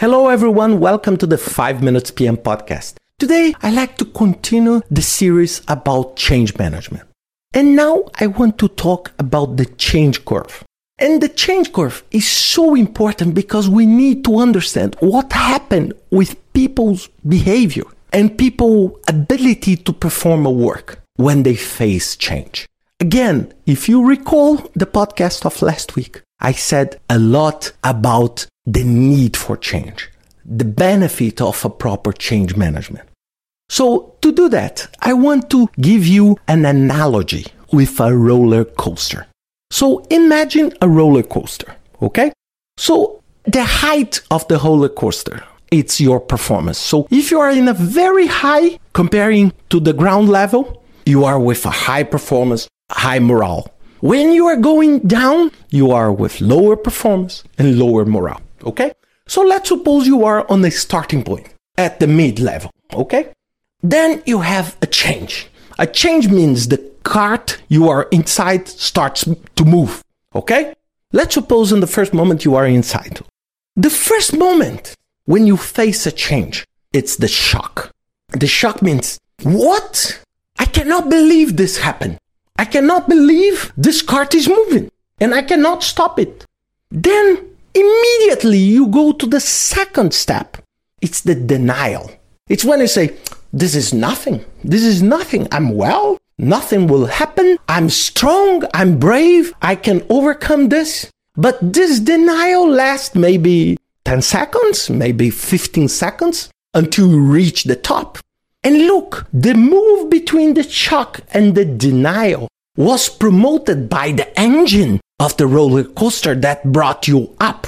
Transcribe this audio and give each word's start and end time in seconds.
Hello, 0.00 0.28
everyone. 0.28 0.80
Welcome 0.80 1.18
to 1.18 1.26
the 1.26 1.36
5 1.36 1.82
Minutes 1.82 2.10
PM 2.10 2.38
podcast. 2.38 2.94
Today, 3.18 3.54
I 3.60 3.70
like 3.70 3.98
to 3.98 4.06
continue 4.06 4.80
the 4.90 5.02
series 5.02 5.60
about 5.68 6.16
change 6.16 6.56
management. 6.56 7.06
And 7.52 7.76
now 7.76 8.04
I 8.18 8.28
want 8.28 8.56
to 8.60 8.68
talk 8.68 9.12
about 9.18 9.58
the 9.58 9.66
change 9.66 10.24
curve. 10.24 10.64
And 10.98 11.22
the 11.22 11.28
change 11.28 11.74
curve 11.74 12.02
is 12.12 12.26
so 12.26 12.74
important 12.74 13.34
because 13.34 13.68
we 13.68 13.84
need 13.84 14.24
to 14.24 14.38
understand 14.38 14.96
what 15.00 15.34
happened 15.34 15.92
with 16.10 16.34
people's 16.54 17.10
behavior 17.28 17.84
and 18.10 18.38
people's 18.38 18.98
ability 19.06 19.76
to 19.76 19.92
perform 19.92 20.46
a 20.46 20.50
work 20.50 21.02
when 21.16 21.42
they 21.42 21.56
face 21.56 22.16
change. 22.16 22.66
Again, 23.00 23.52
if 23.66 23.86
you 23.86 24.08
recall 24.08 24.56
the 24.74 24.86
podcast 24.86 25.44
of 25.44 25.60
last 25.60 25.94
week, 25.94 26.22
I 26.40 26.52
said 26.52 26.98
a 27.10 27.18
lot 27.18 27.72
about 27.84 28.46
the 28.66 28.84
need 28.84 29.36
for 29.36 29.56
change, 29.56 30.10
the 30.44 30.64
benefit 30.64 31.40
of 31.40 31.64
a 31.64 31.70
proper 31.70 32.12
change 32.12 32.56
management. 32.56 33.08
So 33.68 34.16
to 34.22 34.32
do 34.32 34.48
that, 34.48 34.88
I 35.00 35.12
want 35.12 35.48
to 35.50 35.68
give 35.80 36.06
you 36.06 36.36
an 36.48 36.64
analogy 36.64 37.46
with 37.72 38.00
a 38.00 38.16
roller 38.16 38.64
coaster. 38.64 39.26
So 39.70 40.00
imagine 40.10 40.72
a 40.80 40.88
roller 40.88 41.22
coaster, 41.22 41.76
okay? 42.02 42.32
So 42.76 43.22
the 43.44 43.64
height 43.64 44.20
of 44.30 44.46
the 44.48 44.58
roller 44.58 44.88
coaster, 44.88 45.44
it's 45.70 46.00
your 46.00 46.18
performance. 46.18 46.78
So 46.78 47.06
if 47.10 47.30
you 47.30 47.38
are 47.38 47.50
in 47.50 47.68
a 47.68 47.74
very 47.74 48.26
high 48.26 48.78
comparing 48.92 49.52
to 49.68 49.78
the 49.78 49.92
ground 49.92 50.28
level, 50.28 50.82
you 51.06 51.24
are 51.24 51.38
with 51.38 51.64
a 51.64 51.70
high 51.70 52.02
performance, 52.02 52.68
high 52.90 53.20
morale. 53.20 53.72
When 54.00 54.32
you 54.32 54.46
are 54.46 54.56
going 54.56 55.00
down, 55.00 55.52
you 55.68 55.92
are 55.92 56.10
with 56.10 56.40
lower 56.40 56.74
performance 56.74 57.44
and 57.58 57.78
lower 57.78 58.04
morale. 58.04 58.42
Okay? 58.64 58.92
So 59.26 59.42
let's 59.42 59.68
suppose 59.68 60.06
you 60.06 60.24
are 60.24 60.50
on 60.50 60.64
a 60.64 60.70
starting 60.70 61.22
point 61.22 61.54
at 61.76 62.00
the 62.00 62.06
mid 62.06 62.40
level. 62.40 62.70
Okay? 62.92 63.32
Then 63.82 64.22
you 64.26 64.40
have 64.40 64.76
a 64.82 64.86
change. 64.86 65.48
A 65.78 65.86
change 65.86 66.28
means 66.28 66.68
the 66.68 66.78
cart 67.02 67.58
you 67.68 67.88
are 67.88 68.08
inside 68.10 68.68
starts 68.68 69.24
to 69.56 69.64
move. 69.64 70.02
Okay? 70.34 70.74
Let's 71.12 71.34
suppose 71.34 71.72
in 71.72 71.80
the 71.80 71.86
first 71.86 72.12
moment 72.12 72.44
you 72.44 72.54
are 72.54 72.66
inside. 72.66 73.20
The 73.76 73.90
first 73.90 74.36
moment 74.36 74.94
when 75.24 75.46
you 75.46 75.56
face 75.56 76.06
a 76.06 76.12
change, 76.12 76.66
it's 76.92 77.16
the 77.16 77.28
shock. 77.28 77.92
The 78.28 78.46
shock 78.46 78.82
means, 78.82 79.18
what? 79.42 80.22
I 80.58 80.66
cannot 80.66 81.08
believe 81.08 81.56
this 81.56 81.78
happened. 81.78 82.18
I 82.58 82.64
cannot 82.64 83.08
believe 83.08 83.72
this 83.76 84.02
cart 84.02 84.34
is 84.34 84.48
moving 84.48 84.90
and 85.18 85.34
I 85.34 85.42
cannot 85.42 85.82
stop 85.82 86.18
it. 86.18 86.44
Then 86.90 87.50
immediately 87.74 88.58
you 88.58 88.86
go 88.88 89.12
to 89.12 89.26
the 89.26 89.40
second 89.40 90.14
step. 90.14 90.56
It's 91.00 91.20
the 91.22 91.34
denial. 91.34 92.10
It's 92.48 92.64
when 92.64 92.80
you 92.80 92.86
say, 92.86 93.16
this 93.52 93.74
is 93.74 93.92
nothing. 93.92 94.44
This 94.62 94.82
is 94.82 95.02
nothing. 95.02 95.48
I'm 95.50 95.74
well. 95.74 96.18
Nothing 96.38 96.86
will 96.86 97.06
happen. 97.06 97.58
I'm 97.68 97.90
strong. 97.90 98.64
I'm 98.74 98.98
brave. 98.98 99.52
I 99.60 99.76
can 99.76 100.04
overcome 100.08 100.68
this. 100.68 101.10
But 101.36 101.58
this 101.72 102.00
denial 102.00 102.68
lasts 102.68 103.14
maybe 103.14 103.78
10 104.04 104.22
seconds, 104.22 104.90
maybe 104.90 105.30
15 105.30 105.88
seconds 105.88 106.50
until 106.74 107.10
you 107.10 107.20
reach 107.20 107.64
the 107.64 107.76
top. 107.76 108.18
And 108.62 108.86
look, 108.86 109.26
the 109.32 109.54
move 109.54 110.10
between 110.10 110.54
the 110.54 110.62
shock 110.62 111.20
and 111.32 111.54
the 111.54 111.64
denial 111.64 112.48
was 112.76 113.08
promoted 113.08 113.88
by 113.88 114.12
the 114.12 114.38
engine 114.38 115.00
of 115.20 115.36
the 115.36 115.46
roller 115.46 115.84
coaster 115.84 116.34
that 116.34 116.64
brought 116.72 117.06
you 117.06 117.36
up. 117.38 117.66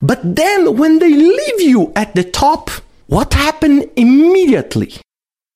But 0.00 0.20
then 0.36 0.76
when 0.76 0.98
they 0.98 1.12
leave 1.12 1.60
you 1.60 1.92
at 1.94 2.14
the 2.14 2.24
top, 2.24 2.70
what 3.06 3.34
happened 3.34 3.90
immediately? 3.94 4.94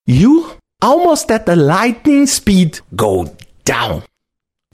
You, 0.06 0.52
almost 0.80 1.30
at 1.30 1.46
the 1.46 1.56
lightning 1.56 2.26
speed, 2.26 2.80
go 2.94 3.34
down. 3.64 4.04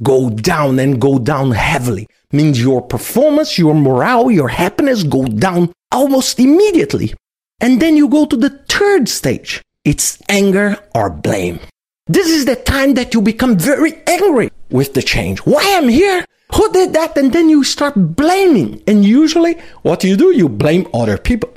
Go 0.03 0.29
down 0.29 0.81
and 0.81 1.01
go 1.01 1.19
down 1.19 1.53
heavily. 1.53 2.09
Means 2.33 2.61
your 2.61 2.83
performance, 2.83 3.57
your 3.57 3.75
morale, 3.75 4.31
your 4.31 4.49
happiness 4.49 5.05
go 5.05 5.25
down 5.25 5.73
almost 5.93 6.41
immediately. 6.41 7.15
And 7.61 7.81
then 7.81 7.97
you 7.97 8.09
go 8.09 8.27
to 8.27 8.37
the 8.37 8.51
third 8.69 9.09
stage. 9.09 9.63
It's 9.85 10.21
anger 10.29 10.77
or 10.95 11.11
blame. 11.11 11.61
This 12.07 12.29
is 12.29 12.45
the 12.45 12.57
time 12.57 12.95
that 12.95 13.15
you 13.15 13.23
become 13.23 13.57
very 13.57 13.95
angry 14.07 14.51
with 14.71 14.95
the 14.95 15.03
change. 15.03 15.39
Why 15.41 15.63
I'm 15.77 15.89
here? 15.89 16.25
Who 16.55 16.73
did 16.73 16.93
that? 16.93 17.17
And 17.17 17.33
then 17.33 17.49
you 17.49 17.65
start 17.65 17.95
blaming. 17.97 18.83
And 18.87 19.05
usually 19.05 19.59
what 19.83 20.05
you 20.05 20.17
do, 20.17 20.31
you 20.31 20.49
blame 20.49 20.87
other 20.95 21.19
people. 21.19 21.51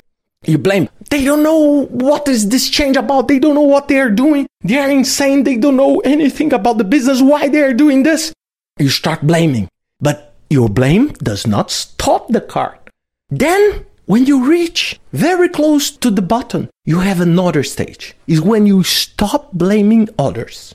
You 0.44 0.58
blame. 0.58 0.88
They 1.10 1.24
don't 1.24 1.42
know 1.42 1.86
what 1.86 2.28
is 2.28 2.48
this 2.48 2.68
change 2.68 2.96
about. 2.96 3.28
They 3.28 3.38
don't 3.38 3.54
know 3.54 3.60
what 3.74 3.88
they 3.88 3.98
are 3.98 4.10
doing. 4.10 4.46
They 4.62 4.78
are 4.78 4.90
insane. 4.90 5.44
They 5.44 5.56
don't 5.56 5.76
know 5.76 5.98
anything 6.00 6.52
about 6.52 6.78
the 6.78 6.84
business. 6.84 7.22
Why 7.22 7.48
they 7.48 7.62
are 7.62 7.74
doing 7.74 8.02
this? 8.02 8.32
You 8.78 8.88
start 8.88 9.26
blaming. 9.26 9.68
But 10.00 10.34
your 10.50 10.68
blame 10.68 11.08
does 11.22 11.46
not 11.46 11.70
stop 11.70 12.28
the 12.28 12.40
cart. 12.40 12.90
Then 13.30 13.86
when 14.06 14.26
you 14.26 14.48
reach 14.48 14.98
very 15.12 15.48
close 15.48 15.90
to 15.90 16.10
the 16.10 16.22
button, 16.22 16.70
you 16.84 17.00
have 17.00 17.20
another 17.20 17.62
stage. 17.62 18.16
Is 18.26 18.40
when 18.40 18.66
you 18.66 18.82
stop 18.82 19.52
blaming 19.52 20.08
others 20.18 20.74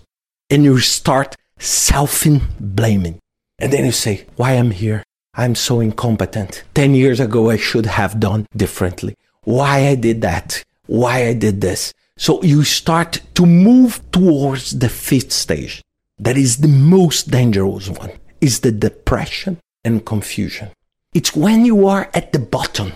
and 0.50 0.64
you 0.64 0.80
start 0.80 1.36
self 1.58 2.26
blaming. 2.60 3.20
And 3.60 3.72
then 3.72 3.86
you 3.86 3.92
say, 3.92 4.26
Why 4.36 4.54
I'm 4.54 4.72
here? 4.72 5.04
I'm 5.36 5.56
so 5.56 5.80
incompetent. 5.80 6.64
10 6.76 6.96
years 6.96 7.20
ago, 7.20 7.50
I 7.50 7.58
should 7.58 7.86
have 7.86 8.20
done 8.20 8.46
differently. 8.56 9.16
Why 9.44 9.88
I 9.88 9.96
did 9.96 10.22
that? 10.22 10.64
Why 10.86 11.28
I 11.28 11.34
did 11.34 11.62
this? 11.62 11.94
So 12.18 12.42
you 12.44 12.64
start 12.64 13.22
to 13.36 13.46
move 13.46 14.00
towards 14.12 14.78
the 14.78 14.90
fifth 14.90 15.32
stage. 15.32 15.82
That 16.20 16.38
is 16.38 16.58
the 16.58 16.68
most 16.68 17.32
dangerous 17.32 17.90
one. 17.90 18.12
Is 18.42 18.60
the 18.60 18.72
depression 18.72 19.60
and 19.84 20.06
confusion. 20.06 20.70
It's 21.14 21.36
when 21.36 21.66
you 21.66 21.88
are 21.88 22.10
at 22.14 22.32
the 22.32 22.40
bottom 22.40 22.94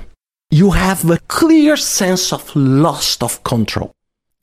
you 0.50 0.72
have 0.72 1.10
a 1.10 1.20
clear 1.28 1.76
sense 1.76 2.32
of 2.32 2.56
loss 2.56 3.22
of 3.22 3.44
control. 3.44 3.92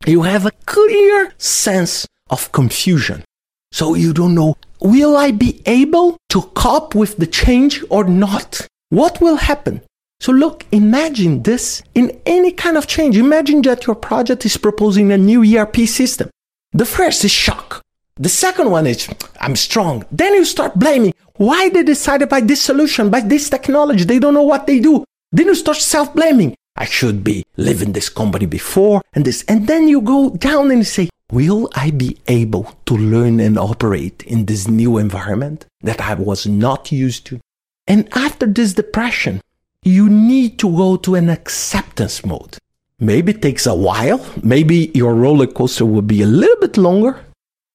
You 0.07 0.23
have 0.23 0.45
a 0.45 0.51
clear 0.67 1.33
sense 1.39 2.07
of 2.29 2.53
confusion. 2.53 3.25
So 3.73 3.95
you 3.95 4.13
don't 4.13 4.35
know, 4.35 4.57
will 4.81 5.17
I 5.17 5.31
be 5.31 5.63
able 5.67 6.17
to 6.31 6.43
cope 6.55 6.95
with 6.95 7.17
the 7.17 7.27
change 7.27 7.83
or 7.91 8.05
not? 8.05 8.67
What 8.91 9.21
will 9.21 9.37
happen? 9.37 9.83
So 10.21 10.33
look, 10.33 10.65
imagine 10.73 11.43
this 11.43 11.83
in 11.95 12.19
any 12.25 12.53
kind 12.53 12.77
of 12.77 12.87
change. 12.87 13.17
Imagine 13.17 13.63
that 13.63 13.87
your 13.87 13.97
project 13.97 14.47
is 14.47 14.57
proposing 14.57 15.13
a 15.13 15.19
new 15.19 15.43
ERP 15.45 15.77
system. 15.87 16.31
The 16.73 16.87
first 16.87 17.25
is 17.25 17.31
shock. 17.31 17.83
The 18.17 18.29
second 18.29 18.71
one 18.71 18.87
is, 18.87 19.09
I'm 19.41 19.57
strong. 19.57 20.05
Then 20.11 20.35
you 20.35 20.45
start 20.45 20.79
blaming. 20.79 21.13
Why 21.37 21.69
they 21.69 21.83
decided 21.83 22.29
by 22.29 22.41
this 22.41 22.63
solution, 22.63 23.11
by 23.11 23.21
this 23.21 23.51
technology? 23.51 24.05
They 24.05 24.21
don't 24.21 24.35
know 24.35 24.43
what 24.43 24.67
they 24.67 24.79
do. 24.79 25.05
Then 25.33 25.47
you 25.47 25.55
start 25.57 25.79
self 25.79 26.15
blaming. 26.15 26.55
I 26.77 26.85
should 26.85 27.23
be 27.23 27.45
leaving 27.57 27.93
this 27.93 28.09
company 28.09 28.47
before 28.47 29.03
and 29.13 29.25
this. 29.25 29.45
And 29.49 29.67
then 29.67 29.89
you 29.89 30.01
go 30.01 30.31
down 30.31 30.71
and 30.71 30.87
say, 30.87 31.09
will 31.31 31.69
I 31.75 31.91
be 31.91 32.19
able 32.29 32.75
to 32.87 32.97
learn 32.97 33.41
and 33.41 33.59
operate 33.59 34.23
in 34.23 34.47
this 34.47 34.69
new 34.69 34.99
environment 34.99 35.67
that 35.83 36.01
I 36.01 36.15
was 36.15 36.47
not 36.47 36.93
used 36.93 37.27
to? 37.27 37.41
And 37.87 38.09
after 38.17 38.47
this 38.47 38.73
depression, 38.75 39.41
you 39.83 40.09
need 40.09 40.59
to 40.61 40.75
go 40.75 40.97
to 40.97 41.15
an 41.15 41.29
acceptance 41.29 42.25
mode. 42.25 42.59
Maybe 42.99 43.33
it 43.33 43.43
takes 43.43 43.67
a 43.67 43.75
while. 43.75 44.25
Maybe 44.43 44.91
your 44.95 45.15
roller 45.15 45.47
coaster 45.47 45.85
will 45.85 46.03
be 46.03 46.23
a 46.23 46.27
little 46.27 46.61
bit 46.61 46.77
longer. 46.77 47.25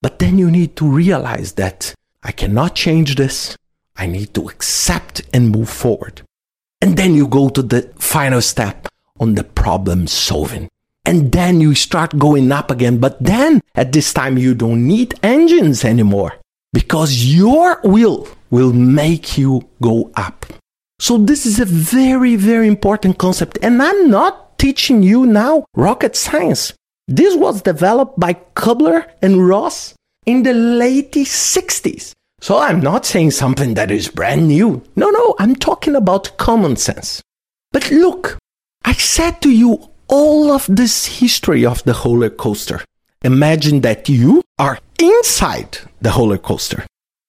But 0.02 0.18
then 0.18 0.38
you 0.38 0.50
need 0.50 0.76
to 0.76 0.88
realize 0.88 1.52
that 1.52 1.94
I 2.22 2.32
cannot 2.32 2.74
change 2.74 3.16
this. 3.16 3.56
I 3.96 4.06
need 4.06 4.34
to 4.34 4.48
accept 4.48 5.22
and 5.32 5.50
move 5.50 5.68
forward. 5.68 6.22
And 6.80 6.96
then 6.96 7.14
you 7.14 7.28
go 7.28 7.50
to 7.50 7.62
the 7.62 7.82
final 7.96 8.40
step 8.40 8.88
on 9.18 9.34
the 9.34 9.44
problem 9.44 10.06
solving. 10.06 10.68
And 11.04 11.32
then 11.32 11.60
you 11.60 11.74
start 11.74 12.18
going 12.18 12.52
up 12.52 12.70
again. 12.70 12.98
But 12.98 13.22
then 13.22 13.60
at 13.74 13.92
this 13.92 14.12
time, 14.12 14.38
you 14.38 14.54
don't 14.54 14.86
need 14.86 15.18
engines 15.22 15.84
anymore 15.84 16.34
because 16.72 17.24
your 17.24 17.80
will 17.82 18.28
will 18.50 18.72
make 18.72 19.38
you 19.38 19.68
go 19.80 20.10
up. 20.14 20.46
So 20.98 21.16
this 21.16 21.46
is 21.46 21.58
a 21.58 21.64
very, 21.64 22.36
very 22.36 22.68
important 22.68 23.18
concept. 23.18 23.58
And 23.62 23.82
I'm 23.82 24.10
not 24.10 24.58
teaching 24.58 25.02
you 25.02 25.24
now 25.24 25.64
rocket 25.74 26.14
science. 26.14 26.74
This 27.08 27.34
was 27.34 27.62
developed 27.62 28.20
by 28.20 28.34
Kubler 28.54 29.10
and 29.22 29.48
Ross 29.48 29.94
in 30.26 30.42
the 30.42 30.52
late 30.52 31.12
60s. 31.12 32.12
So 32.40 32.58
I'm 32.58 32.80
not 32.80 33.04
saying 33.06 33.32
something 33.32 33.74
that 33.74 33.90
is 33.90 34.08
brand 34.08 34.48
new. 34.48 34.82
No, 34.96 35.10
no, 35.10 35.34
I'm 35.38 35.56
talking 35.56 35.96
about 35.96 36.36
common 36.36 36.76
sense. 36.76 37.22
But 37.72 37.90
look, 37.90 38.38
I 38.84 38.92
said 38.92 39.40
to 39.42 39.50
you 39.50 39.90
all 40.10 40.50
of 40.50 40.66
this 40.68 41.06
history 41.06 41.64
of 41.64 41.82
the 41.84 41.98
roller 42.04 42.30
coaster. 42.30 42.82
Imagine 43.22 43.80
that 43.82 44.08
you 44.08 44.42
are 44.58 44.78
inside 44.98 45.78
the 46.02 46.10
roller 46.10 46.38
coaster. 46.38 46.84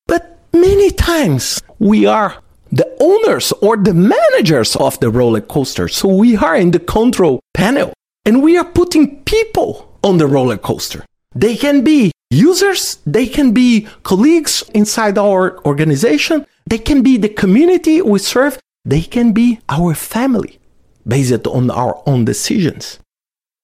But 0.08 0.40
many 0.52 0.90
times 0.92 1.62
we 1.80 2.06
are 2.06 2.36
the 2.72 2.90
owners 3.00 3.52
or 3.62 3.78
the 3.78 3.94
managers 3.94 4.76
of 4.76 5.00
the 5.00 5.10
roller 5.10 5.42
coaster. 5.42 5.88
So 5.88 6.08
we 6.08 6.36
are 6.38 6.56
in 6.56 6.72
the 6.72 6.80
control 6.80 7.40
panel 7.54 7.94
and 8.26 8.42
we 8.42 8.58
are 8.58 8.66
putting 8.66 9.24
people 9.24 9.98
on 10.04 10.18
the 10.18 10.28
roller 10.28 10.58
coaster. 10.58 11.06
They 11.36 11.56
can 11.56 11.84
be 11.84 12.12
users, 12.30 12.98
they 13.06 13.28
can 13.28 13.52
be 13.52 13.88
colleagues 14.04 14.64
inside 14.74 15.18
our 15.18 15.64
organization, 15.66 16.46
they 16.70 16.78
can 16.78 17.04
be 17.04 17.18
the 17.18 17.30
community 17.30 18.02
we 18.02 18.20
serve, 18.20 18.60
they 18.86 19.02
can 19.02 19.34
be 19.34 19.60
our 19.70 19.94
family 19.94 20.61
based 21.08 21.48
on 21.48 21.70
our 21.72 22.02
own 22.06 22.26
decisions. 22.26 23.00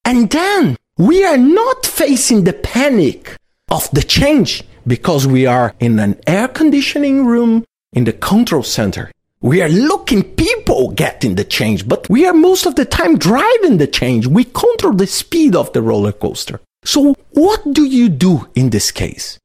And 0.06 0.30
then 0.30 0.78
we 0.98 1.24
are 1.25 1.38
not 1.38 1.86
facing 1.86 2.44
the 2.44 2.54
panic 2.54 3.36
of 3.69 3.89
the 3.92 4.01
change 4.01 4.63
because 4.86 5.28
we 5.28 5.45
are 5.45 5.74
in 5.80 6.00
an 6.00 6.19
air 6.25 6.48
conditioning 6.48 7.25
room 7.25 7.66
in 7.94 8.06
the 8.06 8.13
control 8.13 8.63
center. 8.63 9.12
We 9.42 9.62
are 9.62 9.69
looking 9.69 10.24
people 10.24 10.92
getting 10.92 11.36
the 11.36 11.44
change, 11.44 11.88
but 11.88 12.10
we 12.10 12.25
are 12.25 12.34
most 12.34 12.66
of 12.66 12.75
the 12.75 12.86
time 12.86 13.18
driving 13.18 13.78
the 13.78 13.86
change. 13.86 14.25
We 14.25 14.45
control 14.45 14.94
the 14.94 15.06
speed 15.06 15.56
of 15.56 15.72
the 15.74 15.81
roller 15.81 16.13
coaster. 16.13 16.60
So 16.84 17.13
what 17.31 17.74
do 17.74 17.86
you 17.86 18.10
do 18.10 18.48
in 18.56 18.72
this 18.72 18.92
case? 18.92 19.39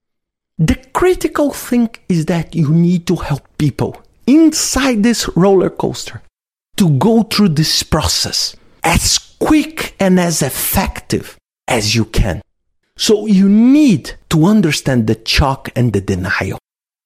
The 0.58 0.76
critical 0.94 1.50
thing 1.50 1.90
is 2.08 2.26
that 2.26 2.54
you 2.54 2.70
need 2.70 3.06
to 3.08 3.16
help 3.16 3.46
people 3.58 4.00
inside 4.26 5.02
this 5.02 5.28
roller 5.36 5.70
coaster 5.70 6.22
to 6.76 6.90
go 6.98 7.22
through 7.22 7.50
this 7.50 7.82
process 7.82 8.56
as 8.82 9.18
quick 9.38 9.94
and 10.00 10.18
as 10.18 10.42
effective 10.42 11.36
as 11.68 11.94
you 11.94 12.04
can. 12.04 12.42
So 12.96 13.26
you 13.26 13.48
need 13.48 14.12
to 14.30 14.44
understand 14.44 15.06
the 15.06 15.20
shock 15.24 15.70
and 15.74 15.92
the 15.92 16.00
denial. 16.00 16.58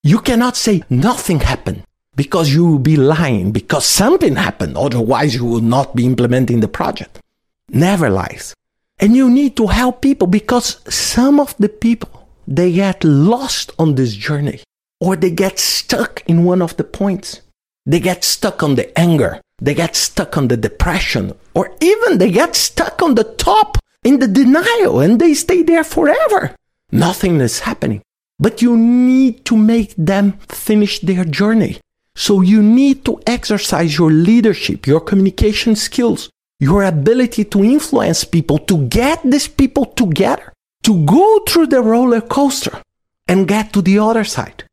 You 0.03 0.21
cannot 0.21 0.57
say 0.57 0.83
nothing 0.91 1.41
happened 1.41 1.83
because 2.15 2.53
you 2.53 2.65
will 2.65 2.79
be 2.79 2.97
lying 2.97 3.53
because 3.53 3.85
something 3.87 4.37
happened. 4.37 4.77
Otherwise 4.77 5.35
you 5.35 5.45
will 5.45 5.61
not 5.61 5.95
be 5.95 6.07
implementing 6.07 6.61
the 6.61 6.69
project. 6.69 7.21
Never 7.69 8.09
lies. 8.09 8.55
And 8.99 9.15
you 9.15 9.31
need 9.31 9.57
to 9.57 9.67
help 9.67 10.01
people 10.01 10.27
because 10.27 10.81
some 10.89 11.39
of 11.39 11.55
the 11.59 11.69
people, 11.69 12.29
they 12.49 12.73
get 12.73 13.05
lost 13.05 13.73
on 13.79 13.95
this 13.95 14.15
journey 14.15 14.61
or 15.01 15.17
they 15.17 15.31
get 15.31 15.59
stuck 15.59 16.23
in 16.27 16.45
one 16.45 16.63
of 16.63 16.77
the 16.77 16.85
points. 16.85 17.43
They 17.85 18.01
get 18.01 18.25
stuck 18.25 18.63
on 18.63 18.77
the 18.77 18.99
anger. 18.99 19.41
They 19.59 19.75
get 19.75 19.97
stuck 19.97 20.37
on 20.37 20.49
the 20.49 20.57
depression 20.57 21.33
or 21.55 21.75
even 21.81 22.19
they 22.19 22.31
get 22.31 22.55
stuck 22.55 23.03
on 23.03 23.15
the 23.15 23.25
top 23.25 23.79
in 24.05 24.19
the 24.19 24.29
denial 24.29 25.01
and 25.01 25.19
they 25.19 25.35
stay 25.35 25.63
there 25.63 25.85
forever. 25.85 26.55
Nothing 26.93 27.41
is 27.41 27.61
happening. 27.61 28.03
But 28.39 28.61
you 28.61 28.77
need 28.77 29.45
to 29.47 29.57
make 29.57 29.95
them 29.97 30.33
finish 30.49 31.01
their 31.01 31.25
journey. 31.25 31.79
So 32.15 32.43
you 32.43 32.63
need 32.63 33.05
to 33.07 33.21
exercise 33.27 33.97
your 33.97 34.11
leadership, 34.11 34.87
your 34.87 35.01
communication 35.01 35.75
skills, 35.75 36.31
your 36.61 36.85
ability 36.85 37.45
to 37.45 37.65
influence 37.65 38.25
people, 38.25 38.59
to 38.59 38.87
get 38.89 39.23
these 39.25 39.49
people 39.49 39.87
together, 39.87 40.53
to 40.83 41.05
go 41.05 41.41
through 41.41 41.69
the 41.69 41.83
roller 41.83 42.21
coaster 42.21 42.81
and 43.27 43.49
get 43.49 43.73
to 43.73 43.83
the 43.83 43.99
other 43.99 44.25
side. 44.25 44.65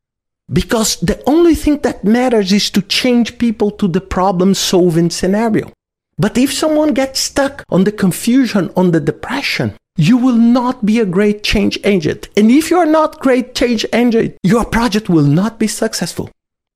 Because 0.52 0.98
the 0.98 1.22
only 1.26 1.56
thing 1.56 1.80
that 1.80 2.04
matters 2.04 2.52
is 2.52 2.70
to 2.72 2.82
change 2.82 3.38
people 3.38 3.72
to 3.72 3.88
the 3.88 4.02
problem 4.02 4.54
solving 4.54 5.10
scenario. 5.10 5.72
But 6.18 6.38
if 6.38 6.54
someone 6.54 6.94
gets 6.94 7.20
stuck 7.20 7.64
on 7.70 7.86
the 7.86 7.92
confusion, 7.92 8.72
on 8.76 8.92
the 8.92 9.00
depression, 9.00 9.74
you 9.96 10.18
will 10.18 10.36
not 10.36 10.86
be 10.86 11.00
a 11.00 11.06
great 11.06 11.44
change 11.44 11.80
agent. 11.84 12.30
And 12.36 12.52
if 12.52 12.70
you're 12.70 12.86
not 12.86 13.20
great 13.20 13.56
change 13.56 13.86
agent, 13.94 14.38
your 14.44 14.66
project 14.66 15.10
will 15.10 15.26
not 15.26 15.60
be 15.60 15.68
successful. 15.68 16.30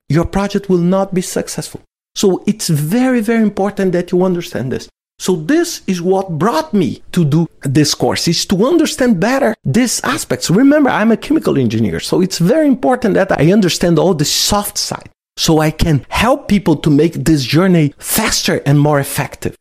Your 0.09 0.25
project 0.25 0.69
will 0.69 0.77
not 0.77 1.13
be 1.13 1.21
successful. 1.21 1.81
So 2.15 2.43
it's 2.47 2.69
very, 2.69 3.21
very 3.21 3.43
important 3.43 3.91
that 3.91 4.11
you 4.11 4.23
understand 4.23 4.71
this. 4.71 4.89
So 5.19 5.35
this 5.35 5.81
is 5.87 6.01
what 6.01 6.37
brought 6.37 6.73
me 6.73 7.01
to 7.11 7.25
do 7.25 7.47
this 7.63 7.95
course 7.95 8.27
is 8.27 8.45
to 8.45 8.65
understand 8.65 9.19
better 9.19 9.55
these 9.65 9.99
aspects. 10.03 10.49
Remember, 10.49 10.89
I'm 10.89 11.11
a 11.11 11.17
chemical 11.17 11.57
engineer, 11.57 11.99
so 11.99 12.21
it's 12.21 12.37
very 12.37 12.67
important 12.67 13.15
that 13.15 13.31
I 13.31 13.51
understand 13.51 13.97
all 13.99 14.13
the 14.13 14.25
soft 14.25 14.77
side 14.77 15.09
so 15.35 15.59
I 15.59 15.71
can 15.71 16.05
help 16.09 16.47
people 16.47 16.75
to 16.77 16.89
make 16.89 17.13
this 17.13 17.43
journey 17.43 17.93
faster 17.97 18.61
and 18.65 18.79
more 18.79 18.99
effective. 18.99 19.55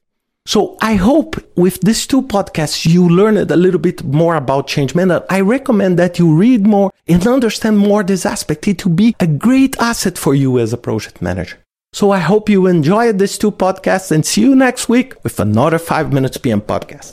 So 0.47 0.77
I 0.81 0.95
hope 0.95 1.37
with 1.57 1.81
these 1.81 2.07
two 2.07 2.23
podcasts, 2.23 2.87
you 2.87 3.09
learned 3.09 3.51
a 3.51 3.57
little 3.57 3.81
bit 3.81 4.05
more 4.05 4.37
about 4.37 4.69
change 4.69 4.95
management. 4.95 5.27
I 5.29 5.41
recommend 5.41 5.99
that 5.99 6.21
you 6.21 6.33
read 6.33 6.67
more 6.67 6.93
and 7.09 7.27
understand 7.27 7.79
more 7.79 8.05
this 8.05 8.25
aspect. 8.25 8.69
It 8.69 8.85
will 8.85 8.95
be 8.95 9.17
a 9.19 9.27
great 9.27 9.77
asset 9.81 10.17
for 10.17 10.35
you 10.35 10.61
as 10.61 10.73
a 10.73 10.79
project 10.79 11.21
manager. 11.21 11.59
So 11.97 12.11
I 12.11 12.19
hope 12.19 12.51
you 12.51 12.67
enjoyed 12.67 13.19
these 13.19 13.39
two 13.39 13.51
podcasts 13.51 14.11
and 14.11 14.27
see 14.27 14.43
you 14.43 14.55
next 14.55 14.87
week 14.87 15.15
with 15.25 15.41
another 15.41 15.79
5 15.79 16.13
Minutes 16.13 16.37
PM 16.37 16.61
podcast. 16.61 17.13